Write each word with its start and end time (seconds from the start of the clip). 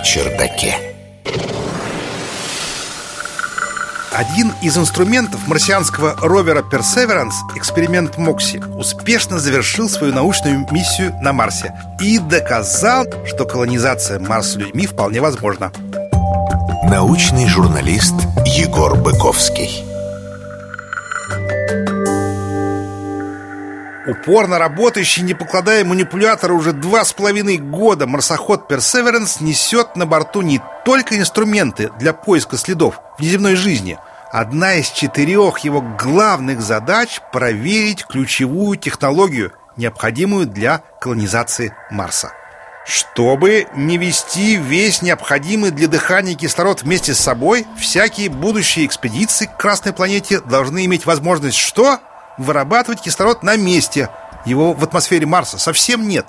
чердаке. 0.00 0.76
Один 4.14 4.52
из 4.62 4.78
инструментов 4.78 5.48
марсианского 5.48 6.14
ровера 6.20 6.62
Perseverance, 6.62 7.34
эксперимент 7.56 8.16
Мокси, 8.16 8.62
успешно 8.76 9.40
завершил 9.40 9.88
свою 9.88 10.14
научную 10.14 10.66
миссию 10.70 11.12
на 11.20 11.32
Марсе 11.32 11.74
и 12.00 12.18
доказал, 12.18 13.06
что 13.26 13.44
колонизация 13.44 14.20
Марса 14.20 14.60
людьми 14.60 14.86
вполне 14.86 15.20
возможна. 15.20 15.72
Научный 16.84 17.48
журналист 17.48 18.14
Егор 18.46 18.94
Быковский. 18.94 19.93
Упорно 24.06 24.58
работающий, 24.58 25.22
не 25.22 25.32
покладая 25.32 25.82
манипулятора 25.84 26.52
уже 26.52 26.72
два 26.72 27.04
с 27.04 27.14
половиной 27.14 27.56
года 27.56 28.06
марсоход 28.06 28.70
Perseverance 28.70 29.42
несет 29.42 29.96
на 29.96 30.04
борту 30.04 30.42
не 30.42 30.60
только 30.84 31.16
инструменты 31.16 31.90
для 31.98 32.12
поиска 32.12 32.58
следов 32.58 33.00
внеземной 33.18 33.56
жизни. 33.56 33.98
Одна 34.30 34.74
из 34.74 34.90
четырех 34.90 35.60
его 35.60 35.80
главных 35.80 36.60
задач– 36.60 37.20
проверить 37.32 38.04
ключевую 38.04 38.76
технологию, 38.76 39.52
необходимую 39.76 40.46
для 40.46 40.82
колонизации 41.00 41.74
Марса. 41.90 42.32
Чтобы 42.84 43.68
не 43.74 43.96
вести 43.96 44.56
весь 44.56 45.00
необходимый 45.00 45.70
для 45.70 45.88
дыхания 45.88 46.34
кислород 46.34 46.82
вместе 46.82 47.14
с 47.14 47.20
собой, 47.20 47.66
всякие 47.78 48.28
будущие 48.28 48.84
экспедиции 48.84 49.46
к 49.46 49.56
Красной 49.56 49.94
планете 49.94 50.40
должны 50.40 50.84
иметь 50.84 51.06
возможность 51.06 51.56
что? 51.56 52.00
Вырабатывать 52.38 53.00
кислород 53.00 53.42
на 53.42 53.56
месте. 53.56 54.08
Его 54.44 54.72
в 54.72 54.82
атмосфере 54.84 55.26
Марса 55.26 55.58
совсем 55.58 56.06
нет. 56.08 56.26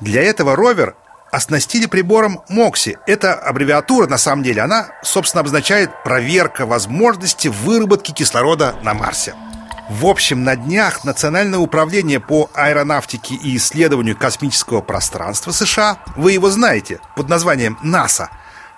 Для 0.00 0.22
этого 0.22 0.56
ровер 0.56 0.96
оснастили 1.30 1.86
прибором 1.86 2.42
МОКСИ. 2.48 2.98
Это 3.06 3.34
аббревиатура, 3.34 4.06
на 4.06 4.18
самом 4.18 4.42
деле, 4.42 4.62
она, 4.62 4.88
собственно, 5.02 5.40
обозначает 5.40 5.90
проверка 6.04 6.66
возможности 6.66 7.48
выработки 7.48 8.12
кислорода 8.12 8.74
на 8.82 8.94
Марсе. 8.94 9.34
В 9.88 10.06
общем, 10.06 10.44
на 10.44 10.56
днях 10.56 11.04
Национальное 11.04 11.58
управление 11.58 12.20
по 12.20 12.50
аэронавтике 12.54 13.34
и 13.34 13.56
исследованию 13.56 14.16
космического 14.16 14.80
пространства 14.80 15.52
США, 15.52 15.98
вы 16.16 16.32
его 16.32 16.50
знаете, 16.50 17.00
под 17.16 17.28
названием 17.28 17.78
НАСА, 17.82 18.30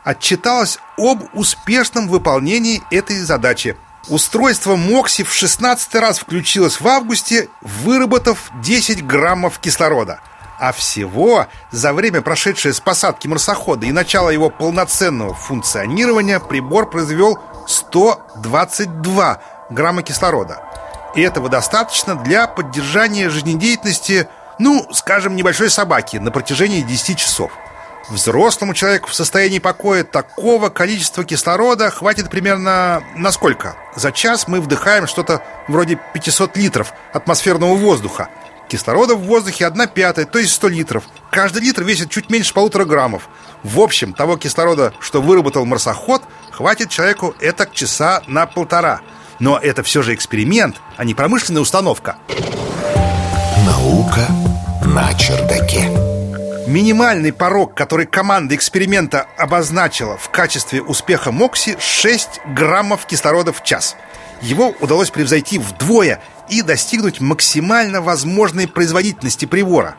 отчиталось 0.02 0.78
об 0.96 1.22
успешном 1.34 2.08
выполнении 2.08 2.82
этой 2.90 3.18
задачи– 3.18 3.76
Устройство 4.08 4.76
Мокси 4.76 5.24
в 5.24 5.32
16 5.32 5.94
раз 5.94 6.18
включилось 6.18 6.80
в 6.80 6.86
августе, 6.86 7.48
выработав 7.62 8.50
10 8.62 9.06
граммов 9.06 9.58
кислорода. 9.58 10.20
А 10.58 10.72
всего 10.72 11.46
за 11.70 11.92
время, 11.94 12.20
прошедшее 12.20 12.74
с 12.74 12.80
посадки 12.80 13.26
марсохода 13.26 13.86
и 13.86 13.92
начала 13.92 14.30
его 14.30 14.50
полноценного 14.50 15.34
функционирования, 15.34 16.38
прибор 16.38 16.90
произвел 16.90 17.38
122 17.66 19.40
грамма 19.70 20.02
кислорода. 20.02 20.62
И 21.14 21.22
этого 21.22 21.48
достаточно 21.48 22.14
для 22.14 22.46
поддержания 22.46 23.30
жизнедеятельности, 23.30 24.28
ну, 24.58 24.86
скажем, 24.92 25.34
небольшой 25.34 25.70
собаки 25.70 26.18
на 26.18 26.30
протяжении 26.30 26.82
10 26.82 27.18
часов. 27.18 27.50
Взрослому 28.10 28.74
человеку 28.74 29.08
в 29.08 29.14
состоянии 29.14 29.58
покоя 29.58 30.04
такого 30.04 30.68
количества 30.68 31.24
кислорода 31.24 31.90
хватит 31.90 32.28
примерно 32.28 33.02
на 33.16 33.32
сколько? 33.32 33.76
За 33.96 34.12
час 34.12 34.46
мы 34.46 34.60
вдыхаем 34.60 35.06
что-то 35.06 35.42
вроде 35.68 35.98
500 36.12 36.56
литров 36.56 36.92
атмосферного 37.12 37.74
воздуха. 37.76 38.28
Кислорода 38.68 39.14
в 39.14 39.22
воздухе 39.22 39.66
1 39.66 39.88
пятая, 39.88 40.26
то 40.26 40.38
есть 40.38 40.52
100 40.52 40.68
литров. 40.68 41.04
Каждый 41.30 41.62
литр 41.62 41.82
весит 41.82 42.10
чуть 42.10 42.30
меньше 42.30 42.52
полутора 42.52 42.84
граммов. 42.84 43.28
В 43.62 43.80
общем, 43.80 44.12
того 44.12 44.36
кислорода, 44.36 44.92
что 45.00 45.22
выработал 45.22 45.64
марсоход, 45.64 46.22
хватит 46.50 46.90
человеку 46.90 47.34
это 47.40 47.66
часа 47.72 48.22
на 48.26 48.46
полтора. 48.46 49.00
Но 49.38 49.58
это 49.58 49.82
все 49.82 50.02
же 50.02 50.14
эксперимент, 50.14 50.76
а 50.96 51.04
не 51.04 51.14
промышленная 51.14 51.62
установка. 51.62 52.16
Наука 53.66 54.26
на 54.84 55.12
чердаке. 55.14 55.90
Минимальный 56.74 57.32
порог, 57.32 57.76
который 57.76 58.04
команда 58.04 58.56
эксперимента 58.56 59.28
обозначила 59.38 60.18
в 60.18 60.28
качестве 60.30 60.82
успеха 60.82 61.30
МОКСИ 61.30 61.76
6 61.78 62.40
граммов 62.48 63.06
кислорода 63.06 63.52
в 63.52 63.62
час. 63.62 63.94
Его 64.42 64.74
удалось 64.80 65.10
превзойти 65.10 65.60
вдвое 65.60 66.20
и 66.50 66.62
достигнуть 66.62 67.20
максимально 67.20 68.00
возможной 68.00 68.66
производительности 68.66 69.44
прибора. 69.44 69.94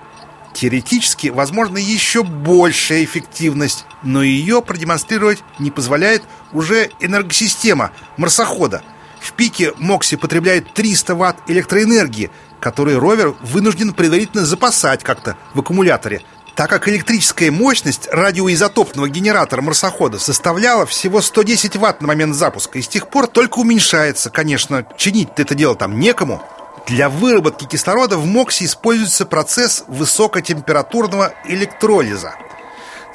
Теоретически 0.53 1.29
возможна 1.29 1.77
еще 1.77 2.23
большая 2.23 3.05
эффективность, 3.05 3.85
но 4.03 4.21
ее 4.21 4.61
продемонстрировать 4.61 5.45
не 5.59 5.71
позволяет 5.71 6.23
уже 6.51 6.89
энергосистема 6.99 7.91
марсохода. 8.17 8.83
В 9.21 9.31
пике 9.31 9.71
МОКСИ 9.77 10.17
потребляет 10.17 10.73
300 10.73 11.15
ватт 11.15 11.37
электроэнергии, 11.47 12.31
который 12.59 12.97
ровер 12.97 13.33
вынужден 13.39 13.93
предварительно 13.93 14.45
запасать 14.45 15.05
как-то 15.05 15.37
в 15.53 15.61
аккумуляторе– 15.61 16.21
так 16.55 16.69
как 16.69 16.87
электрическая 16.87 17.51
мощность 17.51 18.07
радиоизотопного 18.11 19.09
генератора 19.09 19.61
марсохода 19.61 20.19
составляла 20.19 20.85
всего 20.85 21.21
110 21.21 21.75
ватт 21.75 22.01
на 22.01 22.07
момент 22.07 22.33
запуска 22.35 22.79
и 22.79 22.81
с 22.81 22.87
тех 22.87 23.09
пор 23.09 23.27
только 23.27 23.59
уменьшается. 23.59 24.29
Конечно, 24.29 24.85
чинить 24.97 25.29
это 25.35 25.53
дело 25.53 25.75
там 25.75 25.99
некому. 25.99 26.41
Для 26.87 27.09
выработки 27.09 27.65
кислорода 27.65 28.17
в 28.17 28.25
МОКСе 28.25 28.65
используется 28.65 29.25
процесс 29.25 29.83
высокотемпературного 29.87 31.33
электролиза. 31.45 32.35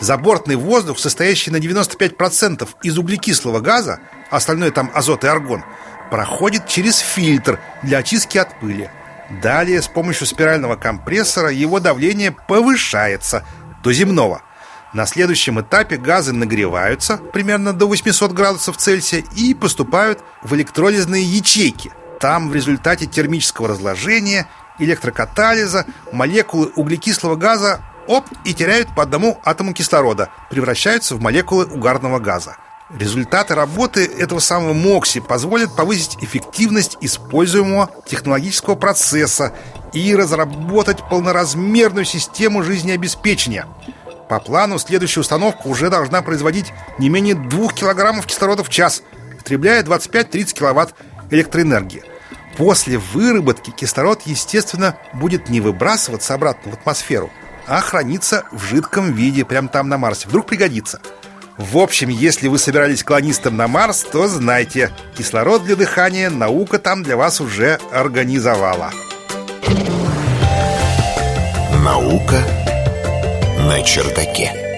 Забортный 0.01 0.57
воздух, 0.57 0.99
состоящий 0.99 1.51
на 1.51 1.57
95% 1.57 2.69
из 2.83 2.99
углекислого 2.99 3.61
газа, 3.61 4.01
остальное 4.31 4.71
там 4.71 4.91
азот 4.93 5.25
и 5.25 5.29
аргон, 5.29 5.63
проходит 6.11 6.67
через 6.67 6.99
фильтр 6.99 7.61
для 7.83 7.99
очистки 7.99 8.39
от 8.39 8.59
пыли. 8.61 8.91
Далее 9.31 9.81
с 9.81 9.87
помощью 9.87 10.27
спирального 10.27 10.75
компрессора 10.77 11.51
его 11.51 11.79
давление 11.79 12.33
повышается 12.33 13.45
до 13.83 13.93
земного. 13.93 14.43
На 14.93 15.07
следующем 15.07 15.61
этапе 15.61 15.97
газы 15.97 16.33
нагреваются 16.33 17.17
примерно 17.17 17.73
до 17.73 17.87
800 17.87 18.33
градусов 18.33 18.77
Цельсия 18.77 19.23
и 19.37 19.55
поступают 19.55 20.19
в 20.43 20.53
электролизные 20.55 21.23
ячейки. 21.23 21.93
Там 22.19 22.51
в 22.51 22.55
результате 22.55 23.07
термического 23.07 23.69
разложения, 23.69 24.49
электрокатализа 24.81 25.87
молекулы 26.11 26.73
углекислого 26.75 27.37
газа 27.37 27.83
оп 28.09 28.27
и 28.45 28.53
теряют 28.53 28.93
по 28.97 29.05
одному 29.05 29.41
атому 29.45 29.73
кислорода, 29.75 30.31
превращаются 30.51 31.15
в 31.15 31.21
молекулы 31.21 31.67
угарного 31.67 32.19
газа. 32.19 32.57
Результаты 32.99 33.55
работы 33.55 34.05
этого 34.05 34.41
самого 34.41 34.73
МОКСИ 34.73 35.21
позволят 35.21 35.77
повысить 35.77 36.17
эффективность 36.23 36.99
используемого 37.01 37.91
технологического 38.05 38.75
процесса 38.75 39.53
и 39.93 40.15
разработать 40.17 40.99
полноразмерную 41.09 42.05
систему 42.05 42.65
жизнеобеспечения. 42.65 43.67
По 44.29 44.41
плану 44.41 44.79
следующая 44.79 45.21
установка 45.21 45.69
уже 45.69 45.89
должна 45.89 46.23
производить 46.23 46.73
не 46.99 47.09
менее 47.09 47.37
2 47.37 47.73
килограммов 47.73 48.27
кислорода 48.27 48.65
в 48.65 48.69
час, 48.69 49.03
потребляя 49.39 49.85
25-30 49.85 50.55
киловатт 50.55 50.95
электроэнергии. 51.31 52.03
После 52.57 52.99
выработки 52.99 53.71
кислород, 53.71 54.23
естественно, 54.25 54.97
будет 55.15 55.49
не 55.49 55.61
выбрасываться 55.61 56.35
обратно 56.35 56.73
в 56.73 56.75
атмосферу, 56.75 57.31
а 57.69 57.81
храниться 57.81 58.45
в 58.51 58.65
жидком 58.65 59.13
виде 59.13 59.45
прямо 59.45 59.69
там 59.69 59.89
на 59.89 59.97
Марсе. 59.97 60.27
Вдруг 60.27 60.47
пригодится– 60.47 61.01
в 61.61 61.77
общем, 61.77 62.09
если 62.09 62.49
вы 62.49 62.59
собирались 62.59 63.05
колонистом 63.05 63.57
на 63.57 63.69
Марс, 63.69 64.03
то 64.11 64.27
знайте, 64.29 64.91
кислород 65.17 65.63
для 65.63 65.77
дыхания 65.77 66.31
наука 66.31 66.79
там 66.79 67.03
для 67.03 67.17
вас 67.17 67.41
уже 67.41 67.79
организовала. 67.93 68.91
Наука 71.85 72.43
на 73.59 73.83
чердаке. 73.83 74.70